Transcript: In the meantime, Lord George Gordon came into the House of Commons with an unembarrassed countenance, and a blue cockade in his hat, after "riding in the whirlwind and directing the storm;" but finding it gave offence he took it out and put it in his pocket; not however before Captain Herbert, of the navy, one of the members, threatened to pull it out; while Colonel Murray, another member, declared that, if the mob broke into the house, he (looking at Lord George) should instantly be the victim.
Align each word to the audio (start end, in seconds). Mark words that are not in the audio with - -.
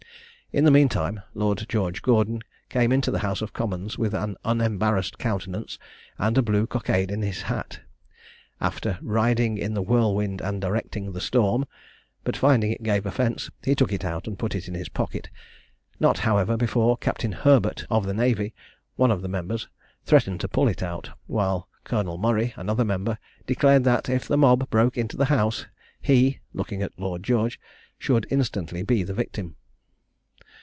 In 0.53 0.65
the 0.65 0.69
meantime, 0.71 1.21
Lord 1.33 1.65
George 1.69 2.01
Gordon 2.01 2.41
came 2.67 2.91
into 2.91 3.09
the 3.09 3.19
House 3.19 3.41
of 3.41 3.53
Commons 3.53 3.97
with 3.97 4.13
an 4.13 4.35
unembarrassed 4.43 5.17
countenance, 5.17 5.79
and 6.17 6.37
a 6.37 6.41
blue 6.41 6.67
cockade 6.67 7.09
in 7.09 7.21
his 7.21 7.43
hat, 7.43 7.79
after 8.59 8.99
"riding 9.01 9.57
in 9.57 9.75
the 9.75 9.81
whirlwind 9.81 10.41
and 10.41 10.59
directing 10.59 11.13
the 11.13 11.21
storm;" 11.21 11.63
but 12.25 12.35
finding 12.35 12.69
it 12.69 12.83
gave 12.83 13.05
offence 13.05 13.49
he 13.63 13.73
took 13.75 13.93
it 13.93 14.03
out 14.03 14.27
and 14.27 14.37
put 14.37 14.53
it 14.53 14.67
in 14.67 14.73
his 14.73 14.89
pocket; 14.89 15.29
not 16.01 16.17
however 16.17 16.57
before 16.57 16.97
Captain 16.97 17.31
Herbert, 17.31 17.85
of 17.89 18.05
the 18.05 18.13
navy, 18.13 18.53
one 18.97 19.09
of 19.09 19.21
the 19.21 19.29
members, 19.29 19.69
threatened 20.03 20.41
to 20.41 20.49
pull 20.49 20.67
it 20.67 20.83
out; 20.83 21.11
while 21.27 21.69
Colonel 21.85 22.17
Murray, 22.17 22.53
another 22.57 22.83
member, 22.83 23.17
declared 23.47 23.85
that, 23.85 24.09
if 24.09 24.27
the 24.27 24.37
mob 24.37 24.69
broke 24.69 24.97
into 24.97 25.15
the 25.15 25.25
house, 25.31 25.65
he 26.01 26.41
(looking 26.53 26.81
at 26.81 26.99
Lord 26.99 27.23
George) 27.23 27.57
should 27.97 28.27
instantly 28.29 28.83
be 28.83 29.01
the 29.03 29.13
victim. 29.13 29.55